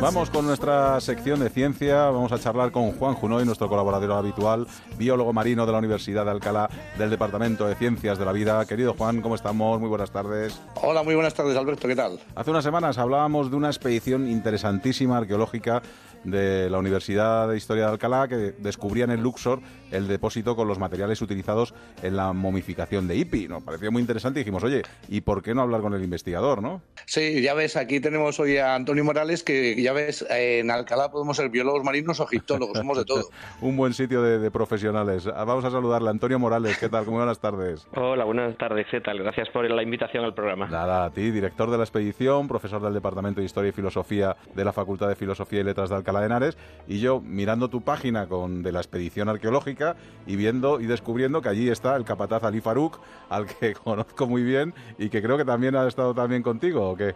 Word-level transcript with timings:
Vamos 0.00 0.30
con 0.30 0.46
nuestra 0.46 0.98
sección 1.02 1.40
de 1.40 1.50
ciencia. 1.50 2.06
Vamos 2.06 2.32
a 2.32 2.38
charlar 2.38 2.72
con 2.72 2.92
Juan 2.92 3.14
Junoy, 3.14 3.44
nuestro 3.44 3.68
colaborador 3.68 4.12
habitual, 4.12 4.66
biólogo 4.96 5.34
marino 5.34 5.66
de 5.66 5.72
la 5.72 5.78
Universidad 5.78 6.24
de 6.24 6.30
Alcalá, 6.30 6.70
del 6.96 7.10
Departamento 7.10 7.66
de 7.68 7.74
Ciencias 7.74 8.18
de 8.18 8.24
la 8.24 8.32
Vida. 8.32 8.64
Querido 8.64 8.94
Juan, 8.94 9.20
¿cómo 9.20 9.34
estamos? 9.34 9.78
Muy 9.78 9.90
buenas 9.90 10.10
tardes. 10.10 10.58
Hola, 10.76 11.02
muy 11.02 11.14
buenas 11.14 11.34
tardes, 11.34 11.54
Alberto. 11.54 11.86
¿Qué 11.86 11.96
tal? 11.96 12.18
Hace 12.34 12.50
unas 12.50 12.64
semanas 12.64 12.96
hablábamos 12.96 13.50
de 13.50 13.56
una 13.58 13.68
expedición 13.68 14.26
interesantísima 14.26 15.18
arqueológica 15.18 15.82
de 16.24 16.68
la 16.70 16.78
Universidad 16.78 17.48
de 17.48 17.56
Historia 17.56 17.86
de 17.86 17.92
Alcalá 17.92 18.28
que 18.28 18.54
descubrían 18.58 19.10
en 19.10 19.22
Luxor 19.22 19.60
el 19.90 20.06
depósito 20.06 20.54
con 20.54 20.68
los 20.68 20.78
materiales 20.78 21.20
utilizados 21.22 21.74
en 22.02 22.16
la 22.16 22.32
momificación 22.32 23.08
de 23.08 23.16
Ipi. 23.16 23.48
Nos 23.48 23.62
pareció 23.62 23.90
muy 23.90 24.00
interesante 24.00 24.40
y 24.40 24.42
dijimos, 24.42 24.62
oye, 24.62 24.82
¿y 25.08 25.20
por 25.22 25.42
qué 25.42 25.54
no 25.54 25.62
hablar 25.62 25.80
con 25.80 25.94
el 25.94 26.02
investigador, 26.02 26.62
no? 26.62 26.82
Sí, 27.06 27.42
ya 27.42 27.54
ves, 27.54 27.76
aquí 27.76 28.00
tenemos 28.00 28.38
hoy 28.38 28.58
a 28.58 28.74
Antonio 28.74 29.04
Morales, 29.04 29.42
que 29.42 29.80
ya 29.80 29.92
ves, 29.92 30.24
en 30.30 30.70
Alcalá 30.70 31.10
podemos 31.10 31.36
ser 31.36 31.48
biólogos 31.48 31.82
marinos 31.82 32.20
o 32.20 32.24
egiptólogos, 32.24 32.78
somos 32.78 32.98
de 32.98 33.04
todo. 33.04 33.30
Un 33.60 33.76
buen 33.76 33.94
sitio 33.94 34.22
de, 34.22 34.50
profesionales. 34.50 35.26
Ah, 35.26 35.44
vamos 35.44 35.64
a 35.64 35.70
saludarle. 35.70 36.10
Antonio 36.10 36.38
Morales, 36.38 36.76
¿qué 36.78 36.88
tal? 36.88 37.06
Muy 37.06 37.16
buenas 37.16 37.40
tardes. 37.40 37.86
Hola, 37.94 38.24
buenas 38.24 38.56
tardes, 38.56 38.86
¿qué 38.90 39.00
tal? 39.00 39.18
Gracias 39.18 39.48
por 39.50 39.68
la 39.68 39.82
invitación 39.82 40.24
al 40.24 40.34
programa. 40.34 40.66
Nada, 40.68 41.04
a 41.04 41.10
ti, 41.10 41.30
director 41.30 41.70
de 41.70 41.78
la 41.78 41.84
expedición, 41.84 42.48
profesor 42.48 42.82
del 42.82 42.94
Departamento 42.94 43.40
de 43.40 43.46
Historia 43.46 43.70
y 43.70 43.72
Filosofía 43.72 44.36
de 44.54 44.64
la 44.64 44.72
Facultad 44.72 45.08
de 45.08 45.16
Filosofía 45.16 45.60
y 45.60 45.64
Letras 45.64 45.90
de 45.90 45.96
Alcalá 45.96 46.09
de 46.18 46.26
Henares, 46.26 46.58
y 46.88 46.98
yo 46.98 47.20
mirando 47.20 47.70
tu 47.70 47.82
página 47.82 48.26
con 48.26 48.64
de 48.64 48.72
la 48.72 48.80
expedición 48.80 49.28
arqueológica 49.28 49.94
y 50.26 50.34
viendo 50.34 50.80
y 50.80 50.86
descubriendo 50.86 51.40
que 51.40 51.48
allí 51.48 51.68
está 51.68 51.94
el 51.94 52.04
capataz 52.04 52.42
Ali 52.42 52.60
Farouk, 52.60 52.98
al 53.28 53.46
que 53.46 53.74
conozco 53.84 54.26
muy 54.26 54.42
bien 54.42 54.74
y 54.98 55.08
que 55.08 55.22
creo 55.22 55.36
que 55.36 55.44
también 55.44 55.76
ha 55.76 55.86
estado 55.86 56.12
también 56.12 56.42
contigo, 56.42 56.90
¿o 56.90 56.96
qué? 56.96 57.14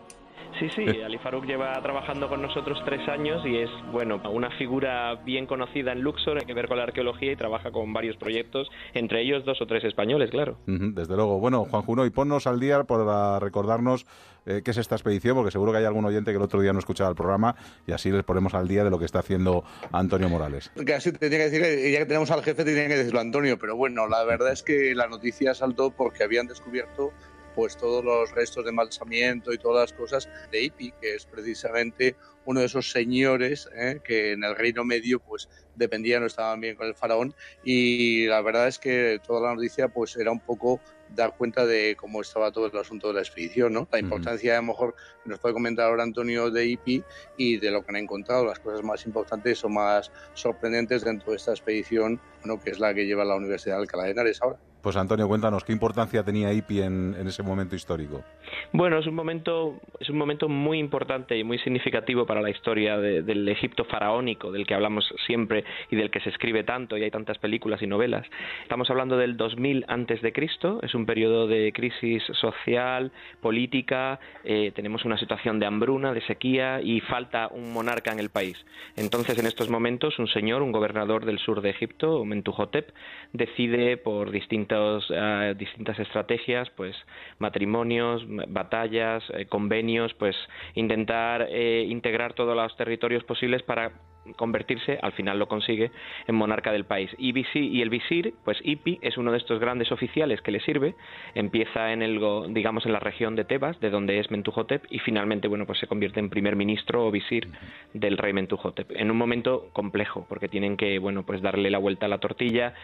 Sí, 0.59 0.69
sí, 0.71 0.85
Ali 1.03 1.19
Farouk 1.19 1.47
lleva 1.47 1.73
trabajando 1.83 2.29
con 2.29 2.41
nosotros 2.41 2.79
tres 2.85 3.09
años 3.09 3.45
y 3.45 3.57
es, 3.57 3.71
bueno, 3.91 4.21
una 4.31 4.51
figura 4.57 5.17
bien 5.25 5.47
conocida 5.47 5.93
en 5.93 6.01
Luxor, 6.01 6.39
hay 6.39 6.47
que 6.47 6.55
ver 6.55 6.69
con 6.69 6.77
la 6.77 6.85
arqueología 6.85 7.33
y 7.33 7.37
trabaja 7.37 7.73
con 7.73 7.93
varios 7.93 8.17
proyectos, 8.17 8.69
entre 8.93 9.23
ellos 9.23 9.45
dos 9.45 9.61
o 9.61 9.67
tres 9.67 9.83
españoles, 9.85 10.31
claro. 10.31 10.57
desde 10.67 11.17
luego. 11.17 11.41
Bueno, 11.41 11.65
Juan 11.65 11.83
Juno, 11.83 12.07
y 12.07 12.11
ponnos 12.11 12.47
al 12.47 12.61
día 12.61 12.85
para 12.85 13.41
recordarnos 13.41 14.07
eh, 14.47 14.63
qué 14.65 14.71
es 14.71 14.77
esta 14.77 14.95
expedición, 14.95 15.37
porque 15.37 15.51
seguro 15.51 15.73
que 15.73 15.79
hay 15.79 15.85
algún 15.85 16.05
oyente 16.05 16.31
que 16.31 16.37
el 16.37 16.43
otro 16.43 16.61
día 16.61 16.73
no 16.73 16.79
escuchaba 16.79 17.11
el 17.11 17.17
programa 17.17 17.57
y 17.87 17.93
así 17.93 18.11
les 18.11 18.23
ponemos 18.23 18.55
al 18.55 18.69
día 18.69 18.85
de 18.85 18.91
lo 18.91 18.99
que 18.99 19.07
está 19.07 19.21
haciendo 19.21 19.65
Antonio 19.91 20.29
Morales. 20.29 20.71
Que 20.87 20.95
así 20.95 21.13
tenía 21.13 21.39
que 21.39 21.51
decir, 21.51 21.93
ya 21.93 21.99
que 21.99 22.07
tenemos 22.07 22.31
al 22.31 22.43
jefe, 22.43 22.65
tenía 22.65 22.87
que 22.87 22.97
decirlo 22.97 23.21
Antonio, 23.21 23.59
pero 23.59 23.77
bueno, 23.77 24.07
la 24.07 24.23
verdad 24.25 24.53
es 24.53 24.63
que 24.63 24.95
la 24.95 25.09
noticia 25.09 25.55
saltó 25.55 25.91
porque 25.91 26.23
habían 26.23 26.47
descubierto 26.47 27.13
pues 27.55 27.77
todos 27.77 28.05
los 28.05 28.31
restos 28.33 28.65
de 28.65 28.71
embalsamiento 28.71 29.53
y 29.53 29.59
todas 29.59 29.91
las 29.91 29.99
cosas 29.99 30.29
de 30.51 30.63
Ipi, 30.65 30.93
que 31.01 31.15
es 31.15 31.27
precisamente 31.27 32.17
uno 32.45 32.61
de 32.61 32.67
esos 32.67 32.91
señores 32.91 33.69
¿eh? 33.75 34.01
que 34.05 34.33
en 34.33 34.45
el 34.45 34.57
Reino 34.57 34.85
Medio 34.85 35.21
pues 35.21 35.49
dependían 35.75 36.23
o 36.23 36.27
estaban 36.27 36.61
bien 36.61 36.77
con 36.77 36.87
el 36.87 36.95
faraón 36.95 37.35
y 37.65 38.27
la 38.27 38.41
verdad 38.43 38.69
es 38.69 38.79
que 38.79 39.21
toda 39.27 39.41
la 39.49 39.55
noticia 39.55 39.89
pues 39.89 40.17
era 40.17 40.31
un 40.31 40.41
poco 40.41 40.81
dar 41.15 41.37
cuenta 41.37 41.67
de 41.67 41.97
cómo 41.97 42.21
estaba 42.21 42.51
todo 42.51 42.67
el 42.67 42.77
asunto 42.77 43.09
de 43.09 43.15
la 43.15 43.21
expedición, 43.21 43.73
¿no? 43.73 43.89
La 43.93 43.99
importancia, 43.99 44.55
a 44.55 44.61
lo 44.61 44.69
mejor, 44.69 44.95
nos 45.25 45.39
puede 45.39 45.55
comentar 45.55 45.87
ahora 45.87 46.03
Antonio 46.03 46.51
de 46.51 46.67
IPI 46.67 47.05
y 47.37 47.57
de 47.59 47.71
lo 47.71 47.83
que 47.83 47.91
han 47.91 47.97
encontrado, 47.97 48.45
las 48.45 48.59
cosas 48.59 48.83
más 48.83 49.07
importantes 49.07 49.65
o 49.65 49.69
más 49.69 50.11
sorprendentes 50.35 51.05
dentro 51.05 51.31
de 51.31 51.37
esta 51.37 51.53
expedición, 51.53 52.21
bueno, 52.45 52.61
que 52.63 52.71
es 52.71 52.79
la 52.79 52.95
que 52.95 53.07
lleva 53.07 53.25
la 53.25 53.37
Universidad 53.37 53.77
de 53.77 53.83
Alcalá 53.83 54.05
de 54.05 54.11
Henares 54.11 54.43
ahora. 54.43 54.59
Pues 54.85 54.97
Antonio, 54.97 55.27
cuéntanos, 55.27 55.65
¿qué 55.65 55.73
importancia 55.73 56.23
tenía 56.25 56.53
IPI 56.53 56.83
en, 56.83 57.27
ese 57.27 57.43
momento 57.43 57.75
histórico? 57.75 58.23
Bueno, 58.71 58.99
es 58.99 59.07
un 59.07 59.15
momento, 59.15 59.81
es 59.99 60.11
un 60.11 60.19
momento 60.19 60.47
muy 60.47 60.79
importante 60.79 61.39
y 61.39 61.43
muy 61.43 61.59
significativo 61.61 62.27
para 62.27 62.43
la 62.43 62.51
historia 62.51 62.99
del 62.99 63.49
Egipto 63.49 63.87
faraónico, 63.87 64.53
del 64.53 64.67
que 64.67 64.75
hablamos 64.75 65.11
siempre 65.27 65.64
y 65.91 65.97
del 65.97 66.11
que 66.11 66.21
se 66.21 66.31
escribe 66.31 66.65
tanto 66.65 66.97
y 66.97 67.03
hay 67.03 67.11
tantas 67.11 67.39
películas 67.39 67.83
y 67.83 67.87
novelas. 67.87 68.27
Estamos 68.63 68.91
hablando 68.91 69.17
del 69.17 69.37
2000 69.37 69.85
antes 69.89 70.23
de 70.23 70.33
Cristo, 70.33 70.81
es 70.83 70.95
un 70.95 71.07
periodo 71.07 71.47
de 71.47 71.73
crisis 71.73 72.23
social, 72.41 73.13
política, 73.41 74.21
eh, 74.45 74.73
tenemos 74.75 75.05
una 75.05 75.19
situación 75.19 75.59
de 75.59 75.67
hambruna, 75.67 76.13
de 76.13 76.21
sequía 76.23 76.81
y 76.83 77.01
falta 77.01 77.49
un 77.49 77.73
monarca 77.73 78.13
en 78.13 78.21
el 78.21 78.31
país. 78.31 78.65
Entonces, 78.97 79.39
en 79.39 79.47
estos 79.47 79.69
momentos, 79.69 80.19
un 80.19 80.29
señor, 80.29 80.63
un 80.63 80.73
gobernador 80.73 81.25
del 81.25 81.39
sur 81.39 81.61
de 81.61 81.71
Egipto, 81.71 82.25
Mentuhotep, 82.25 82.91
decide 83.33 83.97
por 83.97 84.31
distintas 84.31 85.05
eh, 85.11 85.55
distintas 85.57 85.99
estrategias, 85.99 86.71
pues 86.71 86.95
matrimonios, 87.39 88.23
batallas, 88.49 89.23
eh, 89.31 89.47
convenios, 89.47 90.15
pues 90.15 90.37
intentar 90.75 91.47
eh, 91.51 91.87
integrar 91.89 92.35
todos 92.35 92.57
los 92.57 92.77
territorios 92.77 93.25
posibles 93.25 93.63
para 93.63 93.93
convertirse, 94.37 94.99
al 95.03 95.13
final 95.13 95.39
lo 95.39 95.49
consigue, 95.49 95.91
en 96.27 96.35
monarca 96.35 96.73
del 96.73 96.85
país. 96.85 97.11
Y, 97.19 97.35
y 97.59 97.83
el 97.83 97.91
visir, 97.91 98.35
pues 98.45 98.59
Ipi, 98.63 98.99
es 99.03 99.17
uno 99.19 99.33
de 99.33 99.39
estos 99.39 99.61
grandes 99.61 99.93
oficiales 99.93 100.41
que 100.41 100.51
le 100.51 100.61
sirve, 100.61 100.95
empieza 101.35 101.93
en 101.93 102.03
el, 102.03 102.21
digamos, 102.51 102.87
en 102.87 102.93
la 102.93 103.01
región 103.01 103.37
de 103.37 103.45
Tebas, 103.45 103.81
de 103.81 103.91
donde 103.91 104.19
es 104.19 104.31
Mentuhotep, 104.31 104.85
y 104.91 104.99
finalmente, 105.01 105.49
bueno, 105.49 105.67
pues 105.67 105.79
se 105.79 105.87
convierte 105.87 106.21
en 106.21 106.31
primer 106.31 106.57
ministro 106.57 107.07
o 107.07 107.11
visir 107.11 107.49
del 107.93 108.19
rey 108.19 108.33
Mentuhotep. 108.33 108.93
En 108.93 109.11
un 109.11 109.17
momento 109.17 109.69
complejo, 109.73 110.27
porque 110.29 110.49
tienen 110.49 110.77
que, 110.77 110.99
bueno, 110.99 111.25
pues 111.25 111.43
darle 111.43 111.71
la 111.71 111.79
vuelta 111.79 112.07
a 112.07 112.09
la 112.09 112.19
tortilla, 112.19 112.75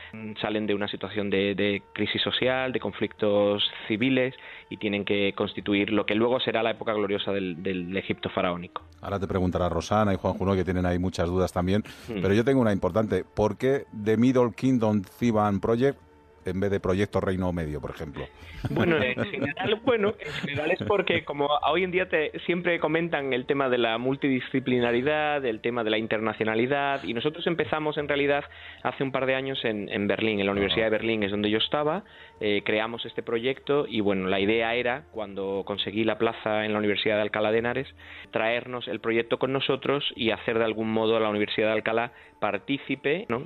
salen 0.41 0.67
de 0.67 0.75
una 0.75 0.89
situación 0.89 1.31
de, 1.31 1.83
crisis 1.93 2.23
social, 2.23 2.73
de 2.73 2.81
conflictos 2.81 3.71
civiles, 3.89 4.35
y 4.71 4.77
tienen 4.77 5.05
que 5.05 5.35
constituir 5.37 5.91
lo 5.91 6.07
que 6.07 6.15
luego 6.15 6.39
será 6.41 6.63
la 6.63 6.71
época 6.71 6.95
gloriosa 6.95 7.33
del, 7.33 7.63
del 7.63 7.95
Egipto 7.97 8.31
faraónico. 8.31 8.83
Ahora 9.03 9.19
te 9.19 9.27
preguntará 9.27 9.69
Rosana 9.69 10.15
y 10.15 10.17
Juan 10.17 10.35
Juno, 10.35 10.55
que 10.55 10.65
tienen 10.65 10.87
ahí 10.87 10.99
muchas 10.99 11.29
dudas 11.29 11.53
también, 11.53 11.83
hmm. 12.09 12.23
pero 12.23 12.33
yo 12.33 12.45
tengo 12.45 12.61
una 12.61 12.73
importante. 12.73 13.25
¿Por 13.25 13.59
qué 13.59 13.85
The 14.05 14.17
Middle 14.17 14.53
Kingdom 14.55 15.03
Thiban 15.19 15.61
Project 15.61 15.99
en 16.45 16.61
vez 16.61 16.71
de 16.71 16.81
Proyecto 16.81 17.21
Reino 17.21 17.53
Medio, 17.53 17.81
por 17.81 17.91
ejemplo? 17.91 18.27
Bueno, 18.71 18.97
en 18.97 19.25
general, 19.31 19.81
bueno, 19.85 20.15
en 20.19 20.33
general 20.33 20.71
es 20.71 20.83
porque 20.87 21.25
como 21.25 21.49
hoy 21.69 21.85
en 21.85 21.91
día 21.91 22.09
te, 22.09 22.33
siempre 22.47 22.79
comentan 22.81 23.33
el 23.33 23.47
tema 23.47 23.69
de 23.69 23.79
la 23.79 23.99
multidisciplinaridad, 23.99 25.45
el 25.45 25.61
tema 25.61 25.85
de 25.85 25.91
la 25.91 25.99
internacionalidad, 25.99 27.05
y 27.05 27.15
nosotros 27.15 27.47
empezamos 27.47 27.99
en 27.99 28.09
realidad 28.09 28.45
hace 28.83 29.03
un 29.03 29.13
par 29.13 29.27
de 29.27 29.35
años 29.35 29.65
en, 29.65 29.89
en 29.89 30.07
Berlín, 30.07 30.41
en 30.41 30.47
la 30.47 30.53
Universidad 30.53 30.87
de 30.87 30.91
Berlín 30.91 31.23
es 31.23 31.31
donde 31.31 31.51
yo 31.51 31.59
estaba, 31.59 32.05
eh, 32.41 32.63
creamos 32.65 33.05
este 33.05 33.23
proyecto 33.23 33.87
y 33.89 34.01
bueno, 34.01 34.29
la 34.29 34.41
idea 34.41 34.75
era, 34.75 35.05
cuando 35.13 35.63
conseguí 35.67 36.05
la 36.05 36.19
plaza 36.19 36.65
en 36.65 36.73
la 36.73 36.79
Universidad 36.79 37.17
de 37.17 37.23
Alcalá 37.23 37.53
de 37.53 37.59
Henares, 37.59 37.89
traernos 38.31 38.89
el 38.89 39.01
proyecto 39.01 39.39
con 39.39 39.53
nosotros 39.53 40.05
y 40.17 40.31
hacer 40.31 40.59
de 40.59 40.65
algún 40.65 40.91
modo 40.93 41.17
a 41.17 41.21
la 41.21 41.29
Universidad 41.29 41.69
de 41.69 41.73
Alcalá 41.75 42.13
partícipe, 42.41 43.27
¿no? 43.29 43.45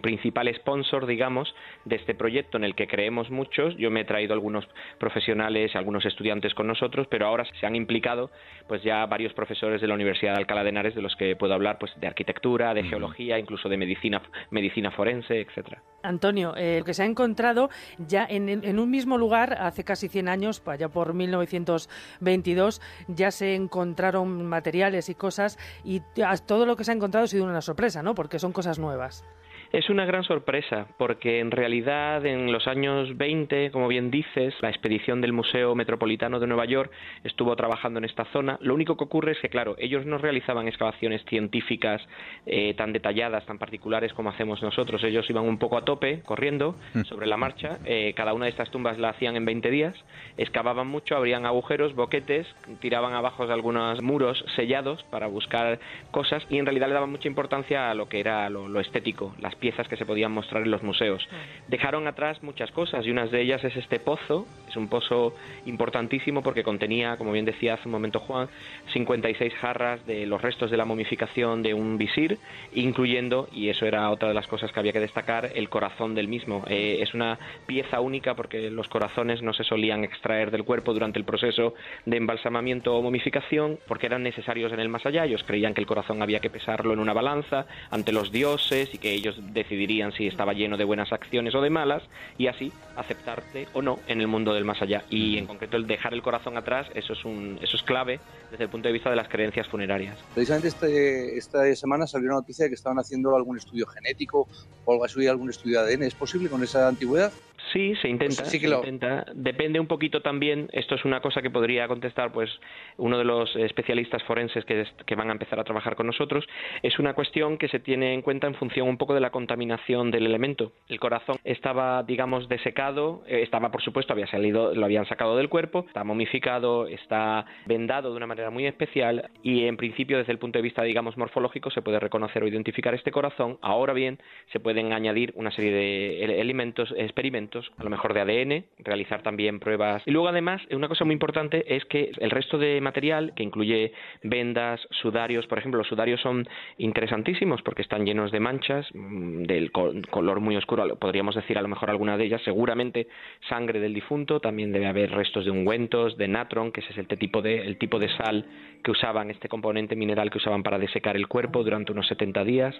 principal 0.00 0.52
sponsor, 0.54 1.06
digamos, 1.06 1.54
de 1.84 1.96
este 1.96 2.14
proyecto 2.14 2.56
en 2.56 2.64
el 2.64 2.74
que 2.74 2.86
creemos 2.86 3.30
muchos. 3.30 3.76
Yo 3.76 3.90
me 3.90 4.00
he 4.00 4.04
traído 4.04 4.32
algunos 4.32 4.66
profesionales, 4.98 5.76
algunos 5.76 6.06
estudiantes 6.06 6.54
con 6.54 6.66
nosotros, 6.66 7.06
pero 7.10 7.26
ahora 7.26 7.44
se 7.60 7.66
han 7.66 7.76
implicado 7.76 8.30
pues 8.68 8.82
ya 8.82 9.04
varios 9.06 9.32
profesores 9.34 9.80
de 9.80 9.88
la 9.88 9.94
Universidad 9.94 10.32
de 10.32 10.38
Alcalá 10.38 10.62
de 10.62 10.70
Henares 10.70 10.94
de 10.94 11.02
los 11.02 11.14
que 11.16 11.36
puedo 11.36 11.54
hablar 11.54 11.78
pues 11.78 11.92
de 12.00 12.06
arquitectura, 12.06 12.72
de 12.72 12.84
geología, 12.84 13.38
incluso 13.38 13.68
de 13.68 13.76
medicina, 13.76 14.22
medicina 14.50 14.90
forense, 14.90 15.40
etcétera. 15.40 15.82
Antonio, 16.02 16.54
eh, 16.56 16.78
lo 16.80 16.84
que 16.84 16.94
se 16.94 17.02
ha 17.02 17.06
encontrado 17.06 17.70
ya 17.98 18.26
en, 18.28 18.78
un 18.78 18.90
mismo 18.90 19.18
lugar 19.18 19.56
hace 19.60 19.84
casi 19.84 20.08
100 20.08 20.28
años, 20.28 20.62
allá 20.66 20.88
por 20.88 21.14
1922, 21.14 22.80
ya 23.08 23.30
se 23.30 23.54
encontraron 23.54 24.46
materiales 24.46 25.08
y 25.08 25.14
cosas 25.14 25.58
y 25.84 26.02
todo 26.46 26.66
lo 26.66 26.76
que 26.76 26.84
se 26.84 26.92
ha 26.92 26.94
encontrado 26.94 27.24
ha 27.24 27.28
sido 27.28 27.44
una 27.44 27.60
sorpresa, 27.60 28.02
¿no? 28.02 28.14
Porque 28.14 28.38
son 28.38 28.52
cosas 28.52 28.78
nuevas. 28.78 29.24
Es 29.72 29.90
una 29.90 30.04
gran 30.04 30.22
sorpresa, 30.22 30.86
porque 30.96 31.40
en 31.40 31.50
realidad 31.50 32.24
en 32.24 32.52
los 32.52 32.68
años 32.68 33.16
20, 33.16 33.70
como 33.70 33.88
bien 33.88 34.10
dices, 34.10 34.54
la 34.60 34.68
expedición 34.68 35.20
del 35.20 35.32
Museo 35.32 35.74
Metropolitano 35.74 36.38
de 36.38 36.46
Nueva 36.46 36.66
York 36.66 36.90
estuvo 37.24 37.54
trabajando 37.56 37.98
en 37.98 38.04
esta 38.04 38.24
zona. 38.26 38.58
Lo 38.60 38.74
único 38.74 38.96
que 38.96 39.04
ocurre 39.04 39.32
es 39.32 39.40
que, 39.40 39.48
claro, 39.48 39.74
ellos 39.78 40.06
no 40.06 40.18
realizaban 40.18 40.68
excavaciones 40.68 41.24
científicas 41.24 42.00
eh, 42.46 42.74
tan 42.74 42.92
detalladas, 42.92 43.44
tan 43.46 43.58
particulares 43.58 44.12
como 44.12 44.30
hacemos 44.30 44.62
nosotros. 44.62 45.02
Ellos 45.02 45.28
iban 45.30 45.44
un 45.44 45.58
poco 45.58 45.78
a 45.78 45.84
tope, 45.84 46.20
corriendo 46.24 46.76
mm. 46.94 47.02
sobre 47.02 47.26
la 47.26 47.36
marcha. 47.36 47.78
Eh, 47.84 48.12
cada 48.14 48.34
una 48.34 48.44
de 48.44 48.52
estas 48.52 48.70
tumbas 48.70 48.98
la 48.98 49.10
hacían 49.10 49.36
en 49.36 49.44
20 49.44 49.70
días. 49.70 49.94
Excavaban 50.36 50.86
mucho, 50.86 51.16
abrían 51.16 51.44
agujeros, 51.44 51.94
boquetes, 51.94 52.46
tiraban 52.80 53.14
abajo 53.14 53.46
algunos 53.50 54.02
muros 54.02 54.44
sellados 54.54 55.02
para 55.04 55.26
buscar 55.26 55.78
cosas 56.10 56.46
y 56.50 56.58
en 56.58 56.66
realidad 56.66 56.88
le 56.88 56.94
daban 56.94 57.10
mucha 57.10 57.28
importancia 57.28 57.90
a 57.90 57.94
lo 57.94 58.08
que 58.08 58.20
era 58.20 58.48
lo, 58.50 58.68
lo 58.68 58.80
estético, 58.80 59.34
las 59.40 59.55
piezas 59.56 59.88
que 59.88 59.96
se 59.96 60.06
podían 60.06 60.32
mostrar 60.32 60.62
en 60.62 60.70
los 60.70 60.82
museos. 60.82 61.28
Dejaron 61.68 62.06
atrás 62.06 62.42
muchas 62.42 62.70
cosas 62.70 63.06
y 63.06 63.10
una 63.10 63.26
de 63.26 63.40
ellas 63.40 63.64
es 63.64 63.76
este 63.76 63.98
pozo, 63.98 64.46
es 64.68 64.76
un 64.76 64.88
pozo 64.88 65.34
importantísimo 65.64 66.42
porque 66.42 66.62
contenía, 66.62 67.16
como 67.16 67.32
bien 67.32 67.44
decía 67.44 67.74
hace 67.74 67.88
un 67.88 67.92
momento 67.92 68.20
Juan, 68.20 68.48
56 68.92 69.54
jarras 69.54 70.06
de 70.06 70.26
los 70.26 70.42
restos 70.42 70.70
de 70.70 70.76
la 70.76 70.84
momificación 70.84 71.62
de 71.62 71.74
un 71.74 71.98
visir, 71.98 72.38
incluyendo, 72.74 73.48
y 73.52 73.68
eso 73.68 73.86
era 73.86 74.10
otra 74.10 74.28
de 74.28 74.34
las 74.34 74.46
cosas 74.46 74.72
que 74.72 74.80
había 74.80 74.92
que 74.92 75.00
destacar, 75.00 75.50
el 75.54 75.68
corazón 75.68 76.14
del 76.14 76.28
mismo. 76.28 76.64
Eh, 76.68 76.98
es 77.00 77.14
una 77.14 77.38
pieza 77.66 78.00
única 78.00 78.34
porque 78.34 78.70
los 78.70 78.88
corazones 78.88 79.42
no 79.42 79.52
se 79.52 79.64
solían 79.64 80.04
extraer 80.04 80.50
del 80.50 80.64
cuerpo 80.64 80.92
durante 80.92 81.18
el 81.18 81.24
proceso 81.24 81.74
de 82.04 82.16
embalsamamiento 82.16 82.94
o 82.94 83.02
momificación 83.02 83.78
porque 83.86 84.06
eran 84.06 84.22
necesarios 84.22 84.72
en 84.72 84.80
el 84.80 84.88
más 84.88 85.06
allá. 85.06 85.24
Ellos 85.24 85.44
creían 85.44 85.74
que 85.74 85.80
el 85.80 85.86
corazón 85.86 86.22
había 86.22 86.40
que 86.40 86.50
pesarlo 86.50 86.92
en 86.92 86.98
una 86.98 87.12
balanza 87.12 87.66
ante 87.90 88.12
los 88.12 88.32
dioses 88.32 88.94
y 88.94 88.98
que 88.98 89.12
ellos 89.12 89.45
decidirían 89.52 90.12
si 90.12 90.26
estaba 90.26 90.52
lleno 90.52 90.76
de 90.76 90.84
buenas 90.84 91.12
acciones 91.12 91.54
o 91.54 91.60
de 91.60 91.70
malas 91.70 92.02
y 92.38 92.46
así 92.46 92.72
aceptarte 92.96 93.68
o 93.72 93.82
no 93.82 93.98
en 94.06 94.20
el 94.20 94.26
mundo 94.26 94.54
del 94.54 94.64
más 94.64 94.80
allá. 94.82 95.04
Y 95.10 95.38
en 95.38 95.46
concreto 95.46 95.76
el 95.76 95.86
dejar 95.86 96.14
el 96.14 96.22
corazón 96.22 96.56
atrás, 96.56 96.86
eso 96.94 97.12
es, 97.12 97.24
un, 97.24 97.58
eso 97.62 97.76
es 97.76 97.82
clave 97.82 98.20
desde 98.50 98.64
el 98.64 98.70
punto 98.70 98.88
de 98.88 98.92
vista 98.92 99.10
de 99.10 99.16
las 99.16 99.28
creencias 99.28 99.66
funerarias. 99.68 100.16
Precisamente 100.34 100.68
este, 100.68 101.36
esta 101.36 101.74
semana 101.74 102.06
salió 102.06 102.28
una 102.28 102.36
noticia 102.36 102.64
de 102.64 102.70
que 102.70 102.74
estaban 102.74 102.98
haciendo 102.98 103.34
algún 103.36 103.56
estudio 103.56 103.86
genético 103.86 104.48
o 104.84 104.92
algo 104.92 105.04
así, 105.04 105.26
algún 105.26 105.50
estudio 105.50 105.82
de 105.82 105.94
ADN. 105.94 106.02
¿Es 106.04 106.14
posible 106.14 106.48
con 106.48 106.62
esa 106.62 106.88
antigüedad? 106.88 107.32
Sí, 107.76 107.94
se 108.00 108.08
intenta, 108.08 108.42
pues 108.42 108.50
se 108.50 108.56
intenta. 108.56 109.26
Depende 109.34 109.78
un 109.78 109.86
poquito 109.86 110.22
también, 110.22 110.70
esto 110.72 110.94
es 110.94 111.04
una 111.04 111.20
cosa 111.20 111.42
que 111.42 111.50
podría 111.50 111.86
contestar 111.88 112.32
pues 112.32 112.50
uno 112.96 113.18
de 113.18 113.24
los 113.24 113.54
especialistas 113.54 114.22
forenses 114.22 114.64
que, 114.64 114.86
que, 115.04 115.14
van 115.14 115.28
a 115.28 115.32
empezar 115.32 115.60
a 115.60 115.64
trabajar 115.64 115.94
con 115.94 116.06
nosotros, 116.06 116.46
es 116.82 116.98
una 116.98 117.12
cuestión 117.12 117.58
que 117.58 117.68
se 117.68 117.78
tiene 117.78 118.14
en 118.14 118.22
cuenta 118.22 118.46
en 118.46 118.54
función 118.54 118.88
un 118.88 118.96
poco 118.96 119.12
de 119.12 119.20
la 119.20 119.28
contaminación 119.30 120.10
del 120.10 120.24
elemento. 120.24 120.72
El 120.88 120.98
corazón 120.98 121.36
estaba, 121.44 122.02
digamos, 122.02 122.48
desecado, 122.48 123.22
eh, 123.26 123.42
estaba, 123.42 123.70
por 123.70 123.82
supuesto, 123.82 124.14
había 124.14 124.26
salido, 124.26 124.74
lo 124.74 124.86
habían 124.86 125.06
sacado 125.06 125.36
del 125.36 125.50
cuerpo, 125.50 125.84
está 125.86 126.02
momificado, 126.02 126.86
está 126.86 127.44
vendado 127.66 128.10
de 128.10 128.16
una 128.16 128.26
manera 128.26 128.48
muy 128.48 128.66
especial 128.66 129.30
y 129.42 129.66
en 129.66 129.76
principio 129.76 130.16
desde 130.16 130.32
el 130.32 130.38
punto 130.38 130.58
de 130.58 130.62
vista, 130.62 130.82
digamos, 130.82 131.18
morfológico 131.18 131.70
se 131.70 131.82
puede 131.82 132.00
reconocer 132.00 132.42
o 132.42 132.48
identificar 132.48 132.94
este 132.94 133.10
corazón. 133.10 133.58
Ahora 133.60 133.92
bien, 133.92 134.18
se 134.50 134.60
pueden 134.60 134.94
añadir 134.94 135.34
una 135.36 135.50
serie 135.50 135.72
de 135.72 136.40
elementos, 136.40 136.94
experimentos 136.96 137.65
a 137.78 137.84
lo 137.84 137.90
mejor 137.90 138.14
de 138.14 138.20
ADN, 138.20 138.64
realizar 138.78 139.22
también 139.22 139.60
pruebas. 139.60 140.02
Y 140.06 140.10
luego 140.10 140.28
además, 140.28 140.62
una 140.70 140.88
cosa 140.88 141.04
muy 141.04 141.12
importante 141.12 141.76
es 141.76 141.84
que 141.86 142.10
el 142.18 142.30
resto 142.30 142.58
de 142.58 142.80
material, 142.80 143.32
que 143.34 143.42
incluye 143.42 143.92
vendas, 144.22 144.80
sudarios, 145.02 145.46
por 145.46 145.58
ejemplo, 145.58 145.78
los 145.78 145.88
sudarios 145.88 146.20
son 146.20 146.48
interesantísimos 146.78 147.62
porque 147.62 147.82
están 147.82 148.04
llenos 148.04 148.30
de 148.30 148.40
manchas 148.40 148.86
mm, 148.94 149.44
del 149.44 149.70
color 149.72 150.40
muy 150.40 150.56
oscuro, 150.56 150.96
podríamos 150.96 151.34
decir 151.34 151.58
a 151.58 151.62
lo 151.62 151.68
mejor 151.68 151.90
alguna 151.90 152.16
de 152.16 152.24
ellas, 152.24 152.42
seguramente 152.44 153.08
sangre 153.48 153.80
del 153.80 153.94
difunto, 153.94 154.40
también 154.40 154.72
debe 154.72 154.86
haber 154.86 155.10
restos 155.10 155.44
de 155.44 155.50
ungüentos, 155.50 156.16
de 156.16 156.28
natron, 156.28 156.72
que 156.72 156.80
ese 156.80 156.92
es 156.92 156.98
el 156.98 157.06
tipo 157.06 157.42
de, 157.42 157.66
el 157.66 157.78
tipo 157.78 157.98
de 157.98 158.08
sal 158.16 158.44
que 158.82 158.90
usaban, 158.90 159.30
este 159.30 159.48
componente 159.48 159.96
mineral 159.96 160.30
que 160.30 160.38
usaban 160.38 160.62
para 160.62 160.78
desecar 160.78 161.16
el 161.16 161.26
cuerpo 161.26 161.64
durante 161.64 161.92
unos 161.92 162.06
70 162.06 162.44
días, 162.44 162.74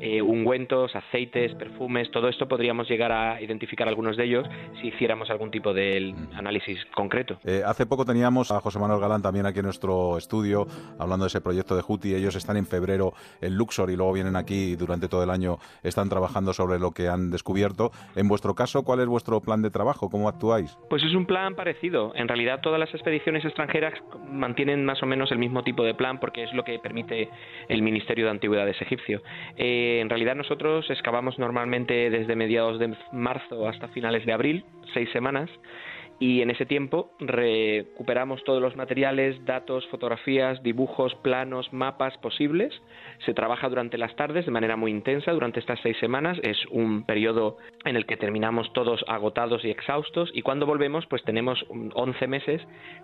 eh, 0.00 0.22
ungüentos, 0.22 0.94
aceites, 0.96 1.54
perfumes, 1.54 2.10
todo 2.10 2.28
esto 2.28 2.48
podríamos 2.48 2.88
llegar 2.88 3.12
a 3.12 3.40
identificar 3.40 3.88
algunos 3.88 4.16
de 4.16 4.24
ellos 4.24 4.29
si 4.80 4.88
hiciéramos 4.88 5.30
algún 5.30 5.50
tipo 5.50 5.72
de 5.74 6.14
análisis 6.34 6.78
concreto. 6.94 7.38
Eh, 7.44 7.62
hace 7.64 7.86
poco 7.86 8.04
teníamos 8.04 8.50
a 8.50 8.60
José 8.60 8.78
Manuel 8.78 9.00
Galán 9.00 9.22
también 9.22 9.46
aquí 9.46 9.58
en 9.58 9.64
nuestro 9.64 10.16
estudio 10.16 10.66
hablando 10.98 11.24
de 11.24 11.28
ese 11.28 11.40
proyecto 11.40 11.76
de 11.76 11.82
Juti. 11.82 12.14
Ellos 12.14 12.36
están 12.36 12.56
en 12.56 12.66
febrero 12.66 13.12
en 13.40 13.56
Luxor 13.56 13.90
y 13.90 13.96
luego 13.96 14.12
vienen 14.12 14.36
aquí 14.36 14.72
y 14.72 14.76
durante 14.76 15.08
todo 15.08 15.22
el 15.22 15.30
año 15.30 15.58
están 15.82 16.08
trabajando 16.08 16.52
sobre 16.52 16.78
lo 16.78 16.92
que 16.92 17.08
han 17.08 17.30
descubierto. 17.30 17.90
En 18.16 18.28
vuestro 18.28 18.54
caso, 18.54 18.82
¿cuál 18.84 19.00
es 19.00 19.06
vuestro 19.06 19.40
plan 19.40 19.62
de 19.62 19.70
trabajo? 19.70 20.10
¿Cómo 20.10 20.28
actuáis? 20.28 20.76
Pues 20.88 21.02
es 21.02 21.14
un 21.14 21.26
plan 21.26 21.54
parecido. 21.54 22.12
En 22.14 22.28
realidad 22.28 22.60
todas 22.60 22.78
las 22.78 22.92
expediciones 22.94 23.44
extranjeras 23.44 23.94
mantienen 24.28 24.84
más 24.84 25.02
o 25.02 25.06
menos 25.06 25.30
el 25.32 25.38
mismo 25.38 25.62
tipo 25.62 25.82
de 25.82 25.94
plan 25.94 26.20
porque 26.20 26.44
es 26.44 26.52
lo 26.52 26.64
que 26.64 26.78
permite 26.78 27.28
el 27.68 27.82
Ministerio 27.82 28.26
de 28.26 28.30
Antigüedades 28.30 28.80
egipcio. 28.80 29.22
Eh, 29.56 30.00
en 30.00 30.08
realidad 30.08 30.34
nosotros 30.34 30.88
excavamos 30.90 31.38
normalmente 31.38 32.10
desde 32.10 32.36
mediados 32.36 32.78
de 32.78 32.94
marzo 33.12 33.68
hasta 33.68 33.88
finales 33.88 34.09
de 34.26 34.32
abril, 34.32 34.64
seis 34.92 35.10
semanas, 35.12 35.50
y 36.20 36.42
en 36.42 36.50
ese 36.50 36.66
tiempo 36.66 37.12
recuperamos 37.18 38.44
todos 38.44 38.60
los 38.60 38.76
materiales, 38.76 39.42
datos, 39.46 39.88
fotografías, 39.88 40.62
dibujos, 40.62 41.14
planos, 41.16 41.72
mapas 41.72 42.16
posibles. 42.18 42.74
Se 43.24 43.32
trabaja 43.32 43.70
durante 43.70 43.96
las 43.96 44.14
tardes 44.16 44.44
de 44.44 44.52
manera 44.52 44.76
muy 44.76 44.90
intensa 44.90 45.32
durante 45.32 45.60
estas 45.60 45.80
seis 45.82 45.96
semanas. 45.98 46.38
Es 46.42 46.58
un 46.66 47.04
periodo 47.04 47.56
en 47.86 47.96
el 47.96 48.04
que 48.04 48.18
terminamos 48.18 48.70
todos 48.74 49.02
agotados 49.08 49.64
y 49.64 49.70
exhaustos 49.70 50.30
y 50.34 50.42
cuando 50.42 50.66
volvemos 50.66 51.06
pues 51.06 51.24
tenemos 51.24 51.64
11 51.70 52.26
meses 52.26 52.60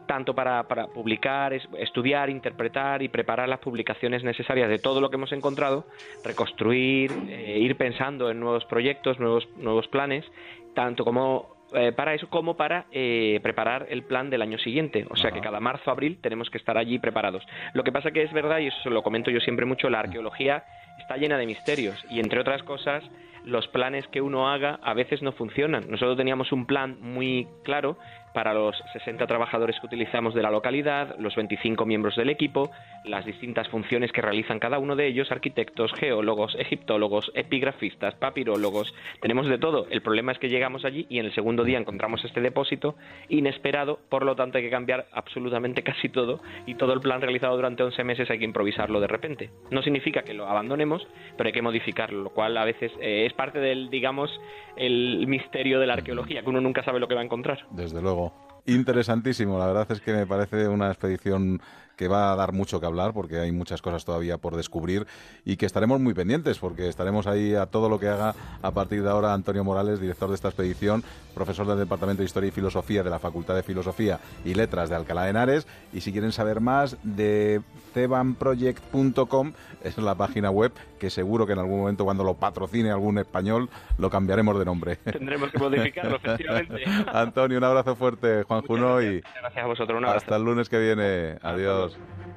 tanto 0.07 0.35
para, 0.35 0.69
para 0.69 0.89
publicar, 0.89 1.55
estudiar, 1.55 2.29
interpretar 2.29 3.03
y 3.03 3.09
preparar 3.09 3.49
las 3.49 3.61
publicaciones 3.61 4.25
necesarias 4.25 4.69
de 4.69 4.79
todo 4.79 5.01
lo 5.01 5.09
que 5.09 5.17
hemos 5.17 5.33
encontrado, 5.33 5.87
reconstruir, 6.23 7.11
eh, 7.31 7.61
ir 7.61 7.77
pensando 7.77 8.31
en 8.31 8.41
nuevos 8.41 8.67
proyectos, 8.67 9.19
nuevos, 9.19 9.49
nuevos 9.57 9.89
planes, 9.89 10.27
tanto 10.75 11.03
como 11.03 11.56
eh, 11.76 11.93
para 11.93 12.14
eso 12.14 12.28
como 12.31 12.56
para 12.56 12.87
eh, 12.90 13.38
preparar 13.43 13.87
el 13.90 14.02
plan 14.02 14.31
del 14.31 14.40
año 14.40 14.58
siguiente. 14.58 15.06
O 15.11 15.17
sea 15.17 15.31
que 15.31 15.40
cada 15.40 15.61
marzo, 15.61 15.90
abril 15.90 16.19
tenemos 16.23 16.49
que 16.49 16.56
estar 16.56 16.78
allí 16.78 16.99
preparados. 16.99 17.46
Lo 17.75 17.84
que 17.84 17.93
pasa 17.93 18.11
que 18.12 18.23
es 18.23 18.32
verdad, 18.32 18.61
y 18.61 18.69
eso 18.69 18.88
lo 18.88 19.02
comento 19.02 19.31
yo 19.31 19.40
siempre 19.40 19.67
mucho, 19.67 19.90
la 19.90 20.00
arqueología 20.00 20.64
está 20.99 21.19
llena 21.19 21.37
de 21.37 21.44
misterios 21.44 22.02
y 22.11 22.20
entre 22.20 22.40
otras 22.40 22.62
cosas 22.62 23.05
los 23.44 23.69
planes 23.69 24.06
que 24.08 24.20
uno 24.20 24.49
haga 24.49 24.81
a 24.82 24.94
veces 24.94 25.23
no 25.23 25.32
funcionan. 25.32 25.84
Nosotros 25.88 26.17
teníamos 26.17 26.50
un 26.50 26.67
plan 26.67 26.96
muy 27.00 27.46
claro 27.62 27.99
para 28.37 28.53
los 28.53 28.77
60 28.93 29.27
trabajadores 29.27 29.81
que 29.81 29.87
utilizamos 29.87 30.35
de 30.35 30.43
la 30.43 30.50
localidad, 30.50 31.17
los 31.19 31.35
25 31.35 31.87
miembros 31.87 32.17
del 32.17 32.29
equipo, 32.29 32.71
las 33.06 33.25
distintas 33.25 33.67
funciones 33.69 34.12
que 34.12 34.21
realizan 34.21 34.59
cada 34.59 34.79
uno 34.79 34.94
de 34.94 35.06
ellos, 35.06 35.33
arquitectos, 35.33 35.91
geólogos, 35.94 36.55
egiptólogos, 36.59 37.33
epigrafistas, 37.35 38.15
papirólogos, 38.17 38.93
tenemos 39.23 39.49
de 39.49 39.56
todo. 39.56 39.87
El 39.88 40.03
problema 40.03 40.33
es 40.33 40.38
que 40.38 40.50
llegamos 40.50 40.85
allí 40.85 41.06
y 41.09 41.19
en 41.19 41.25
el 41.25 41.35
segundo 41.35 41.65
día 41.65 41.79
encontramos 41.79 42.23
este 42.27 42.43
depósito 42.43 42.97
inesperado, 43.31 44.00
por 44.11 44.23
lo 44.23 44.37
tanto 44.37 44.59
hay 44.59 44.65
que 44.65 44.71
cambiar 44.71 45.06
absolutamente 45.12 45.83
casi 45.83 46.11
todo 46.11 46.43
y 46.67 46.75
todo 46.75 46.93
el 46.93 47.00
plan 47.00 47.23
realizado 47.23 47.56
durante 47.56 47.85
11 47.85 48.05
meses 48.05 48.29
hay 48.29 48.38
que 48.38 48.44
improvisarlo 48.44 49.00
de 49.00 49.06
repente. 49.06 49.49
No 49.71 49.81
significa 49.81 50.25
que 50.25 50.35
lo 50.35 50.47
abandonemos, 50.47 51.09
pero 51.38 51.47
hay 51.47 51.55
que 51.55 51.62
modificarlo, 51.62 52.23
lo 52.23 52.31
cual 52.35 52.59
a 52.59 52.67
veces 52.67 52.93
eh, 53.00 53.25
es 53.25 53.33
parte 53.33 53.61
del, 53.61 53.88
digamos, 53.88 54.31
el 54.77 55.27
misterio 55.27 55.81
de 55.81 55.87
la 55.87 55.94
arqueología, 55.94 56.43
que 56.43 56.50
uno 56.50 56.61
nunca 56.61 56.85
sabe 56.85 57.00
lo 57.00 57.09
que 57.09 57.15
va 57.15 57.23
a 57.23 57.25
encontrar. 57.25 57.67
Desde 57.71 58.03
luego. 58.03 58.25
Interesantísimo, 58.69 59.59
la 59.61 59.67
verdad 59.67 59.87
es 59.93 60.01
que 60.01 60.13
me 60.13 60.27
parece 60.27 60.67
una 60.67 60.89
expedición 60.89 61.61
que 61.97 62.09
va 62.09 62.33
a 62.33 62.37
dar 62.37 62.53
mucho 62.53 62.81
que 62.81 62.87
hablar 62.87 63.13
porque 63.13 63.39
hay 63.39 63.53
muchas 63.53 63.83
cosas 63.83 64.05
todavía 64.05 64.39
por 64.39 64.57
descubrir 64.57 65.07
y 65.45 65.57
que 65.57 65.67
estaremos 65.67 66.01
muy 66.01 66.15
pendientes 66.15 66.59
porque 66.59 66.89
estaremos 66.89 67.27
ahí 67.27 67.55
a 67.55 67.67
todo 67.67 67.89
lo 67.89 67.99
que 67.99 68.09
haga 68.09 68.35
a 68.63 68.71
partir 68.71 69.03
de 69.03 69.11
ahora 69.11 69.33
Antonio 69.33 69.65
Morales, 69.65 70.01
director 70.01 70.29
de 70.29 70.35
esta 70.35 70.49
expedición, 70.49 71.03
profesor 71.35 71.67
del 71.67 71.79
Departamento 71.79 72.23
de 72.23 72.27
Historia 72.27 72.49
y 72.49 72.53
Filosofía 72.53 73.03
de 73.03 73.11
la 73.11 73.19
Facultad 73.19 73.55
de 73.55 73.63
Filosofía 73.63 74.21
y 74.45 74.55
Letras 74.55 74.91
de 74.91 74.97
Alcalá 74.97 75.25
de 75.25 75.31
Henares 75.31 75.67
y 75.93 76.01
si 76.03 76.13
quieren 76.13 76.33
saber 76.33 76.61
más 76.61 76.97
de 77.03 77.63
cebanproject.com 77.95 79.53
es 79.83 79.97
la 79.99 80.15
página 80.15 80.51
web 80.51 80.73
que 80.99 81.11
seguro 81.11 81.47
que 81.47 81.53
en 81.53 81.59
algún 81.59 81.81
momento 81.81 82.05
cuando 82.05 82.25
lo 82.25 82.35
patrocine 82.35 82.91
algún 82.91 83.19
español 83.19 83.69
lo 83.99 84.11
cambiaremos 84.11 84.59
de 84.59 84.65
nombre. 84.65 84.97
Tendremos 84.97 85.50
que 85.50 85.59
modificarlo, 85.59 86.17
efectivamente. 86.23 86.85
Antonio, 87.12 87.59
un 87.59 87.65
abrazo 87.65 87.97
fuerte, 87.97 88.43
Juan 88.43 88.62
Juno 88.62 89.00
y 89.00 89.23
gracias 89.41 89.65
a 89.65 89.67
vosotros, 89.67 90.03
hasta 90.07 90.37
el 90.37 90.43
lunes 90.43 90.69
que 90.69 90.79
viene. 90.79 91.38
Adiós. 91.43 91.86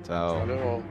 Chao. 0.07 0.81